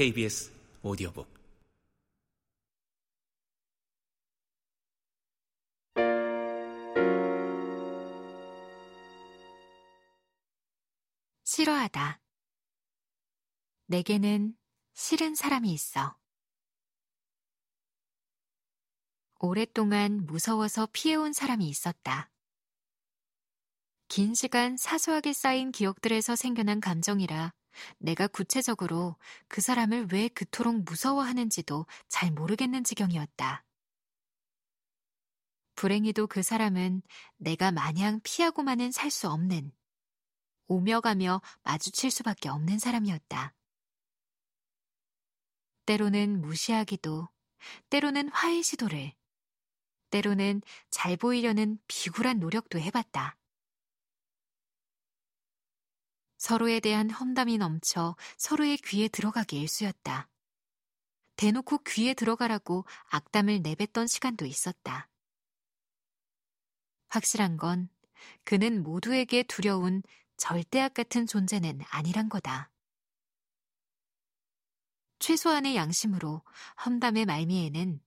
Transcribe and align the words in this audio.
KBS 0.00 0.50
오디오북 0.80 1.28
싫어하다. 11.44 12.18
내게는 13.88 14.56
싫은 14.94 15.34
사람이 15.34 15.70
있어. 15.74 16.16
오랫동안 19.38 20.24
무서워서 20.24 20.88
피해온 20.94 21.34
사람이 21.34 21.68
있었다. 21.68 22.30
긴 24.08 24.32
시간 24.32 24.78
사소하게 24.78 25.34
쌓인 25.34 25.70
기억들에서 25.70 26.36
생겨난 26.36 26.80
감정이라 26.80 27.52
내가 27.98 28.26
구체적으로 28.26 29.16
그 29.48 29.60
사람을 29.60 30.08
왜 30.12 30.28
그토록 30.28 30.82
무서워하는지도 30.84 31.86
잘 32.08 32.30
모르겠는 32.30 32.84
지경이었다. 32.84 33.64
불행히도 35.74 36.26
그 36.26 36.42
사람은 36.42 37.02
내가 37.38 37.72
마냥 37.72 38.20
피하고만은 38.22 38.92
살 38.92 39.10
수 39.10 39.30
없는, 39.30 39.72
오며 40.66 41.00
가며 41.00 41.40
마주칠 41.62 42.10
수밖에 42.10 42.48
없는 42.48 42.78
사람이었다. 42.78 43.54
때로는 45.86 46.42
무시하기도, 46.42 47.28
때로는 47.88 48.28
화해 48.28 48.62
시도를, 48.62 49.14
때로는 50.10 50.60
잘 50.90 51.16
보이려는 51.16 51.78
비굴한 51.88 52.40
노력도 52.40 52.78
해봤다. 52.78 53.39
서로에 56.40 56.80
대한 56.80 57.10
험담이 57.10 57.58
넘쳐 57.58 58.16
서로의 58.38 58.78
귀에 58.78 59.08
들어가기 59.08 59.60
일쑤였다. 59.60 60.26
대놓고 61.36 61.82
귀에 61.86 62.14
들어가라고 62.14 62.86
악담을 63.10 63.60
내뱉던 63.60 64.06
시간도 64.06 64.46
있었다. 64.46 65.10
확실한 67.10 67.58
건 67.58 67.90
그는 68.44 68.82
모두에게 68.82 69.42
두려운 69.42 70.02
절대악 70.38 70.94
같은 70.94 71.26
존재는 71.26 71.82
아니란 71.90 72.30
거다. 72.30 72.70
최소한의 75.18 75.76
양심으로 75.76 76.42
험담의 76.86 77.26
말미에는 77.26 78.00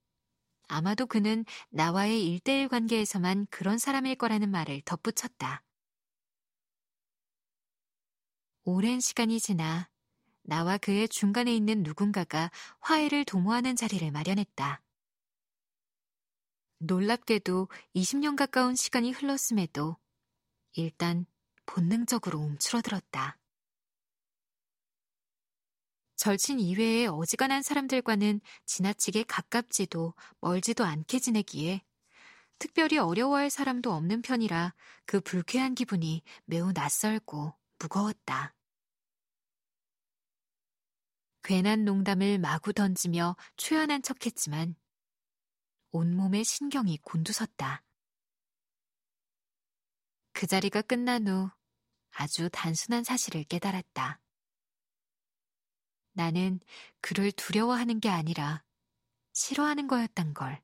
아마도 0.69 1.05
그는 1.05 1.45
나와의 1.69 2.25
일대일 2.25 2.67
관계에서만 2.67 3.45
그런 3.51 3.77
사람일 3.77 4.15
거라는 4.15 4.49
말을 4.49 4.81
덧붙였다. 4.85 5.63
오랜 8.65 9.01
시간이 9.01 9.41
지나 9.41 9.89
나와 10.41 10.77
그의 10.77 11.09
중간에 11.09 11.53
있는 11.53 11.83
누군가가 11.83 12.49
화해를 12.79 13.25
도모하는 13.25 13.75
자리를 13.75 14.09
마련했다. 14.09 14.81
놀랍게도 16.79 17.67
20년 17.93 18.37
가까운 18.37 18.75
시간이 18.75 19.11
흘렀음에도 19.11 19.97
일단 20.73 21.25
본능적으로 21.65 22.39
움츠러들었다. 22.39 23.37
절친 26.15 26.61
이외의 26.61 27.07
어지간한 27.07 27.63
사람들과는 27.63 28.39
지나치게 28.65 29.23
가깝지도 29.23 30.13
멀지도 30.39 30.85
않게 30.85 31.19
지내기에 31.19 31.81
특별히 32.59 32.97
어려워할 32.97 33.49
사람도 33.49 33.91
없는 33.91 34.21
편이라 34.21 34.73
그 35.05 35.19
불쾌한 35.19 35.75
기분이 35.75 36.21
매우 36.45 36.71
낯설고 36.71 37.53
무거웠다. 37.83 38.55
괜한 41.43 41.83
농담을 41.83 42.39
마구 42.39 42.71
던지며 42.71 43.35
초연한 43.57 44.01
척했지만 44.01 44.75
온몸에 45.91 46.43
신경이 46.43 46.99
곤두섰다. 46.99 47.83
그 50.31 50.47
자리가 50.47 50.81
끝난 50.83 51.27
후 51.27 51.49
아주 52.11 52.49
단순한 52.49 53.03
사실을 53.03 53.43
깨달았다. 53.43 54.21
나는 56.13 56.59
그를 57.01 57.31
두려워하는 57.31 57.99
게 57.99 58.09
아니라 58.09 58.63
싫어하는 59.33 59.87
거였단 59.87 60.33
걸. 60.33 60.63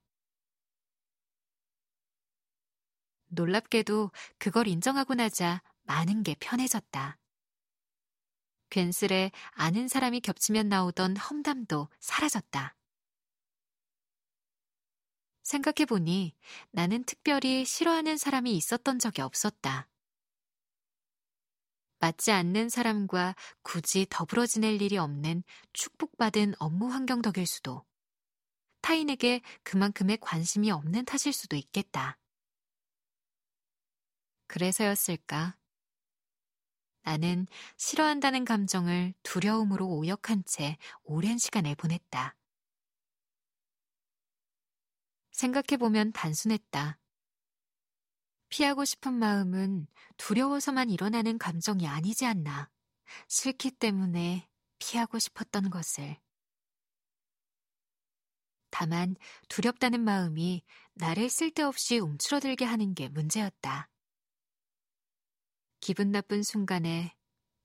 놀랍게도 3.28 4.12
그걸 4.38 4.68
인정하고 4.68 5.16
나자 5.16 5.62
많은 5.90 6.22
게 6.22 6.36
편해졌다. 6.40 7.18
괜스레 8.70 9.32
아는 9.54 9.88
사람이 9.88 10.22
겹치면 10.22 10.70
나오던 10.70 11.18
험담도 11.18 11.90
사라졌다. 12.00 12.76
생각해보니 15.42 16.36
나는 16.70 17.04
특별히 17.06 17.66
싫어하는 17.66 18.18
사람이 18.18 18.56
있었던 18.56 19.00
적이 19.00 19.24
없었다. 19.24 19.90
맞지 21.98 22.32
않는 22.34 22.70
사람과 22.70 23.36
굳이 23.64 24.06
더불어 24.12 24.46
지낼 24.46 24.80
일이 24.84 24.96
없는 25.00 25.44
축복받은 25.74 26.54
업무 26.60 26.88
환경 26.90 27.24
덕일 27.24 27.48
수도, 27.48 27.84
타인에게 28.82 29.42
그만큼의 29.64 30.20
관심이 30.22 30.70
없는 30.70 31.06
탓일 31.06 31.34
수도 31.34 31.56
있겠다. 31.56 32.20
그래서였을까? 34.46 35.60
나는 37.10 37.48
싫어한다는 37.76 38.46
감정을 38.46 39.16
두려움으로 39.24 39.88
오역한 39.88 40.44
채 40.46 40.78
오랜 41.02 41.40
시간을 41.40 41.74
보냈다. 41.74 42.36
생각해보면 45.32 46.12
단순했다. 46.12 47.00
피하고 48.50 48.86
싶은 48.86 49.14
마음은 49.14 49.88
두려워서만 50.18 50.92
일어나는 50.92 51.40
감정이 51.40 51.88
아니지 51.88 52.28
않나. 52.28 52.70
싫기 53.28 53.72
때문에 53.72 54.48
피하고 54.78 55.18
싶었던 55.18 55.72
것을. 55.72 56.16
다만 58.70 59.16
두렵다는 59.48 60.02
마음이 60.02 60.64
나를 60.94 61.32
쓸데없이 61.32 61.98
움츠러들게 61.98 62.66
하는 62.66 62.94
게 62.94 63.10
문제였다. 63.10 63.90
기분 65.80 66.12
나쁜 66.12 66.44
순간에 66.44 67.16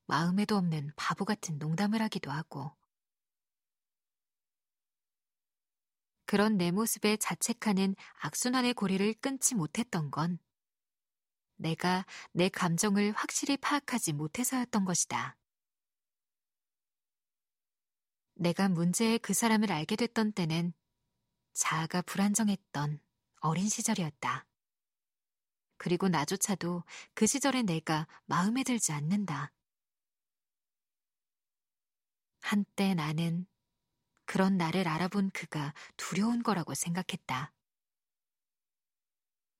마음에도 0.06 0.56
없는 0.56 0.92
바보 0.97 1.25
같은 1.25 1.58
농담을 1.58 2.00
하기도 2.02 2.30
하고, 2.30 2.76
그런 6.26 6.56
내 6.56 6.70
모습에 6.70 7.16
자책하는 7.16 7.94
악순환의 8.20 8.75
고리를 8.75 9.14
끊지 9.14 9.54
못했던 9.54 10.10
건 10.10 10.38
내가 11.56 12.06
내 12.32 12.48
감정을 12.48 13.12
확실히 13.12 13.56
파악하지 13.56 14.12
못해서였던 14.14 14.84
것이다. 14.84 15.36
내가 18.34 18.69
문제의 18.69 19.19
그 19.20 19.32
사람을 19.32 19.70
알게 19.70 19.96
됐던 19.96 20.32
때는 20.32 20.72
자아가 21.52 22.02
불안정했던 22.02 23.00
어린 23.41 23.69
시절이었다. 23.69 24.46
그리고 25.77 26.09
나조차도 26.09 26.85
그 27.15 27.27
시절의 27.27 27.65
내가 27.65 28.07
마음에 28.27 28.62
들지 28.62 28.93
않는다. 28.93 29.53
한때 32.41 32.95
나는 32.95 33.47
그런 34.27 34.57
나를 34.57 34.87
알아본 34.89 35.31
그가 35.31 35.75
두려운 35.97 36.43
거라고 36.43 36.75
생각했다. 36.75 37.53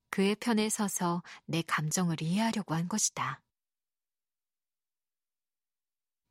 그의 0.09 0.35
편에 0.35 0.69
서서 0.69 1.23
내 1.45 1.61
감정을 1.61 2.21
이해하려고 2.21 2.73
한 2.73 2.87
것이다. 2.87 3.41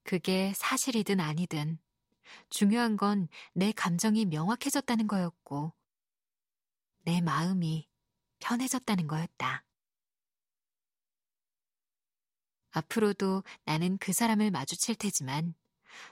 그게 0.05 0.53
사실이든 0.55 1.21
아니든 1.21 1.79
중요한 2.51 2.97
건 2.97 3.29
내 3.53 3.73
감정이 3.73 4.25
명확해졌다는 4.27 5.07
거였고, 5.07 5.73
내 7.05 7.21
마음이 7.21 7.89
편해졌다는 8.41 9.07
거였다. 9.07 9.65
앞으로도 12.75 13.45
나는 13.65 13.99
그 13.99 14.13
사람을 14.13 14.51
마주칠 14.51 14.97
테지만 14.97 15.55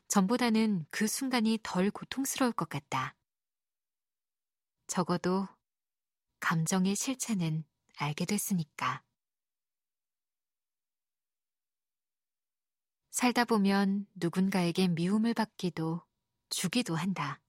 전보다는 0.07 0.87
그 0.91 1.09
순간이 1.09 1.59
덜 1.63 1.91
고통스러울 1.91 2.53
것 2.53 2.69
같다. 2.69 3.17
적어도 4.87 5.49
감정의 6.39 6.95
실체는 6.95 7.65
알게 7.97 8.25
됐으니까. 8.27 9.03
살다 13.11 13.45
보면 13.45 14.07
누군가에게 14.15 14.89
미움을 14.89 15.35
받기도 15.35 16.03
주기도 16.49 16.95
한다. 16.95 17.41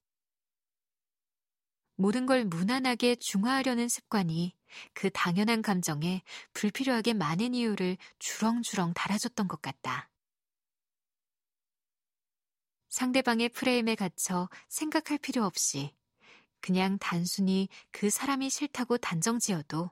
모든 1.95 2.25
걸 2.25 2.45
무난하게 2.45 3.15
중화하려는 3.15 3.87
습관이 3.87 4.55
그 4.93 5.09
당연한 5.11 5.61
감정에 5.61 6.21
불필요하게 6.53 7.13
많은 7.13 7.53
이유를 7.53 7.97
주렁주렁 8.19 8.93
달아줬던 8.93 9.47
것 9.47 9.61
같다. 9.61 10.09
상대방의 12.89 13.49
프레임에 13.49 13.95
갇혀 13.95 14.49
생각할 14.69 15.17
필요 15.17 15.45
없이 15.45 15.95
그냥 16.61 16.97
단순히 16.99 17.67
그 17.91 18.09
사람이 18.09 18.49
싫다고 18.49 18.97
단정 18.97 19.39
지어도 19.39 19.91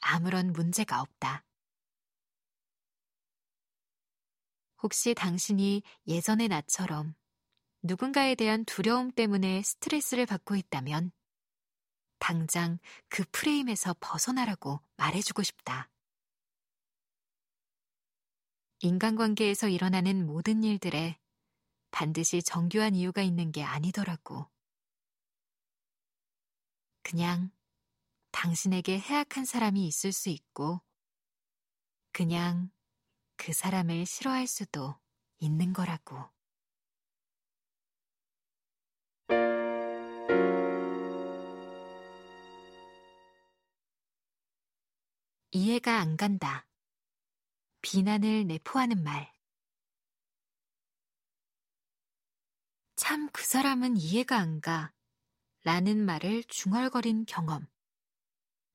아무런 0.00 0.52
문제가 0.52 1.00
없다. 1.00 1.44
혹시 4.82 5.14
당신이 5.14 5.82
예전의 6.06 6.48
나처럼 6.48 7.14
누군가에 7.82 8.34
대한 8.34 8.64
두려움 8.64 9.10
때문에 9.10 9.62
스트레스를 9.62 10.24
받고 10.24 10.54
있다면 10.54 11.10
당장 12.18 12.78
그 13.08 13.24
프레임에서 13.32 13.94
벗어나라고 14.00 14.80
말해주고 14.96 15.42
싶다. 15.42 15.90
인간관계에서 18.80 19.68
일어나는 19.68 20.24
모든 20.26 20.62
일들에 20.62 21.18
반드시 21.90 22.42
정교한 22.42 22.94
이유가 22.94 23.22
있는 23.22 23.50
게 23.50 23.62
아니더라고. 23.62 24.48
그냥 27.02 27.50
당신에게 28.30 29.00
해악한 29.00 29.44
사람이 29.44 29.86
있을 29.86 30.12
수 30.12 30.28
있고, 30.28 30.80
그냥 32.12 32.70
그 33.36 33.52
사람을 33.52 34.06
싫어할 34.06 34.46
수도 34.46 34.98
있는 35.38 35.72
거라고. 35.72 36.30
이해가 45.58 45.98
안 45.98 46.16
간다. 46.16 46.68
비난을 47.82 48.46
내포하는 48.46 49.02
말. 49.02 49.32
참 52.94 53.28
그 53.32 53.44
사람은 53.44 53.96
이해가 53.96 54.38
안 54.38 54.60
가. 54.60 54.92
라는 55.64 56.04
말을 56.06 56.44
중얼거린 56.44 57.26
경험. 57.26 57.66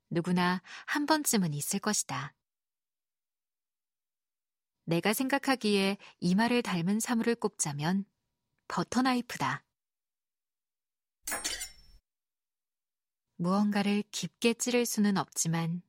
누구나 0.10 0.62
한 0.86 1.06
번쯤은 1.06 1.54
있을 1.54 1.80
것이다. 1.80 2.36
내가 4.84 5.14
생각하기에 5.14 5.98
이 6.20 6.36
말을 6.36 6.62
닮은 6.62 7.00
사물을 7.00 7.36
꼽자면 7.36 8.06
버터나이프다. 8.68 9.64
무언가를 13.38 14.04
깊게 14.12 14.56
찌를 14.56 14.86
수는 14.86 15.16
없지만 15.16 15.82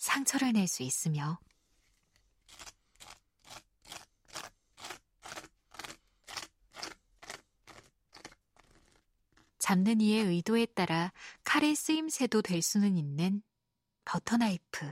상처를 0.00 0.54
낼 0.54 0.66
수 0.66 0.82
있으며 0.82 1.38
잡는 9.58 10.00
이의 10.00 10.24
의도에 10.24 10.66
따라 10.66 11.12
칼의 11.44 11.76
쓰임새도 11.76 12.42
될 12.42 12.60
수는 12.60 12.96
있는 12.96 13.42
버터나이프. 14.04 14.90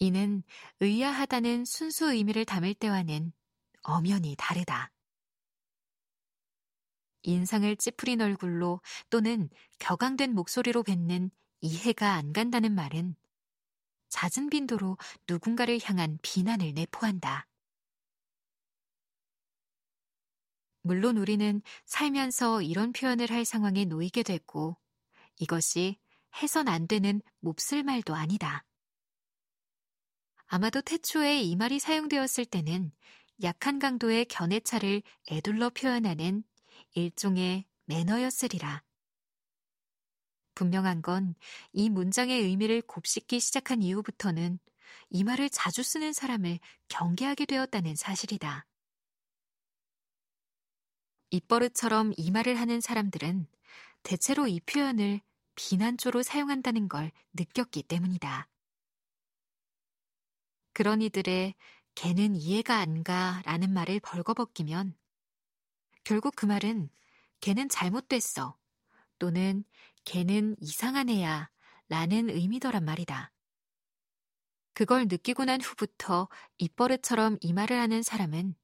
이는 0.00 0.42
의아하다는 0.80 1.64
순수 1.64 2.12
의미를 2.12 2.44
담을 2.44 2.74
때와는 2.74 3.32
엄연히 3.82 4.34
다르다. 4.36 4.91
인상을 7.22 7.76
찌푸린 7.76 8.20
얼굴로 8.20 8.80
또는 9.10 9.48
격앙된 9.78 10.34
목소리로 10.34 10.82
뱉는 10.82 11.30
이해가 11.60 12.14
안 12.14 12.32
간다는 12.32 12.74
말은 12.74 13.14
잦은 14.08 14.50
빈도로 14.50 14.98
누군가를 15.28 15.78
향한 15.82 16.18
비난을 16.22 16.74
내포한다. 16.74 17.46
물론 20.82 21.16
우리는 21.16 21.62
살면서 21.86 22.62
이런 22.62 22.92
표현을 22.92 23.30
할 23.30 23.44
상황에 23.44 23.84
놓이게 23.84 24.24
됐고 24.24 24.76
이것이 25.38 25.98
해선 26.42 26.68
안 26.68 26.88
되는 26.88 27.22
몹쓸 27.40 27.84
말도 27.84 28.14
아니다. 28.14 28.64
아마도 30.46 30.82
태초에 30.82 31.40
이 31.40 31.56
말이 31.56 31.78
사용되었을 31.78 32.44
때는 32.44 32.92
약한 33.42 33.78
강도의 33.78 34.26
견해차를 34.26 35.02
애둘러 35.30 35.70
표현하는 35.70 36.44
일종의 36.94 37.66
매너였으리라. 37.86 38.82
분명한 40.54 41.02
건 41.02 41.34
이 41.72 41.88
문장의 41.88 42.42
의미를 42.42 42.82
곱씹기 42.82 43.40
시작한 43.40 43.82
이후부터는 43.82 44.58
이 45.10 45.24
말을 45.24 45.48
자주 45.50 45.82
쓰는 45.82 46.12
사람을 46.12 46.58
경계하게 46.88 47.46
되었다는 47.46 47.96
사실이다. 47.96 48.66
입버릇처럼 51.30 52.12
이 52.16 52.30
말을 52.30 52.58
하는 52.60 52.80
사람들은 52.80 53.46
대체로 54.02 54.46
이 54.46 54.60
표현을 54.60 55.20
비난조로 55.54 56.22
사용한다는 56.22 56.88
걸 56.88 57.10
느꼈기 57.34 57.84
때문이다. 57.84 58.48
그런 60.74 61.02
이들의 61.02 61.54
걔는 61.94 62.36
이해가 62.36 62.76
안 62.78 63.02
가 63.02 63.42
라는 63.44 63.72
말을 63.72 64.00
벌거벗기면 64.00 64.94
결국 66.04 66.34
그 66.36 66.46
말은 66.46 66.90
걔는 67.40 67.68
잘못됐어 67.68 68.56
또는 69.18 69.64
걔는 70.04 70.56
이상한 70.60 71.08
애야 71.08 71.50
라는 71.88 72.28
의미더란 72.30 72.84
말이다. 72.84 73.32
그걸 74.74 75.06
느끼고 75.06 75.44
난 75.44 75.60
후부터 75.60 76.28
입버릇처럼 76.58 77.38
이 77.40 77.52
말을 77.52 77.78
하는 77.78 78.02
사람은 78.02 78.54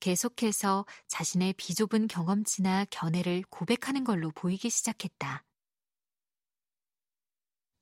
계속해서 0.00 0.86
자신의 1.08 1.54
비좁은 1.54 2.06
경험치나 2.06 2.86
견해를 2.90 3.42
고백하는 3.50 4.04
걸로 4.04 4.30
보이기 4.30 4.70
시작했다. 4.70 5.44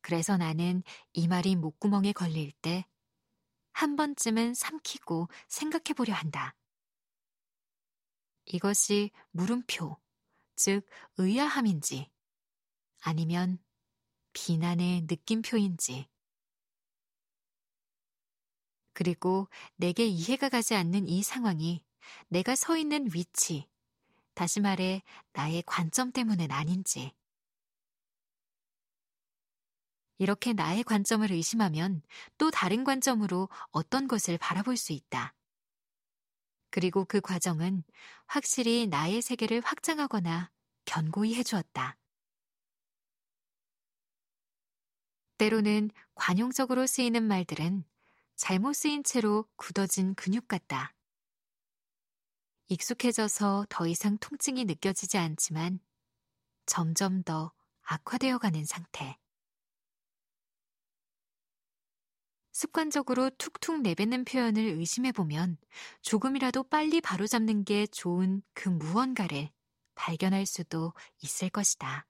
그래서 0.00 0.36
나는 0.36 0.82
이 1.12 1.26
말이 1.28 1.56
목구멍에 1.56 2.12
걸릴 2.12 2.52
때 2.52 2.86
한 3.76 3.94
번쯤은 3.94 4.54
삼키고 4.54 5.28
생각해 5.48 5.92
보려 5.94 6.14
한다. 6.14 6.54
이것이 8.46 9.10
물음표, 9.32 9.96
즉 10.56 10.86
의아함인지 11.18 12.10
아니면 13.02 13.58
비난의 14.32 15.02
느낌표인지 15.02 16.08
그리고 18.92 19.48
내게 19.76 20.06
이해가 20.06 20.48
가지 20.48 20.74
않는 20.74 21.06
이 21.06 21.22
상황이 21.22 21.84
내가 22.28 22.56
서 22.56 22.76
있는 22.76 23.08
위치, 23.12 23.68
다시 24.34 24.60
말해 24.60 25.02
나의 25.32 25.62
관점 25.66 26.12
때문은 26.12 26.50
아닌지. 26.50 27.12
이렇게 30.18 30.54
나의 30.54 30.82
관점을 30.82 31.30
의심하면 31.30 32.00
또 32.38 32.50
다른 32.50 32.84
관점으로 32.84 33.50
어떤 33.70 34.08
것을 34.08 34.38
바라볼 34.38 34.76
수 34.76 34.92
있다. 34.92 35.34
그리고 36.70 37.04
그 37.04 37.20
과정은 37.20 37.84
확실히 38.26 38.86
나의 38.86 39.22
세계를 39.22 39.60
확장하거나 39.60 40.50
견고히 40.84 41.34
해주었다. 41.34 41.96
때로는 45.38 45.90
관용적으로 46.14 46.86
쓰이는 46.86 47.22
말들은 47.22 47.84
잘못 48.36 48.72
쓰인 48.74 49.02
채로 49.02 49.46
굳어진 49.56 50.14
근육 50.14 50.48
같다. 50.48 50.94
익숙해져서 52.68 53.66
더 53.68 53.86
이상 53.86 54.18
통증이 54.18 54.64
느껴지지 54.64 55.18
않지만 55.18 55.78
점점 56.66 57.22
더 57.22 57.52
악화되어 57.82 58.38
가는 58.38 58.64
상태. 58.64 59.18
습관적으로 62.56 63.28
툭툭 63.36 63.82
내뱉는 63.82 64.24
표현을 64.24 64.62
의심해보면 64.62 65.58
조금이라도 66.00 66.62
빨리 66.70 67.02
바로잡는 67.02 67.64
게 67.64 67.86
좋은 67.86 68.40
그 68.54 68.70
무언가를 68.70 69.50
발견할 69.94 70.46
수도 70.46 70.94
있을 71.22 71.50
것이다. 71.50 72.06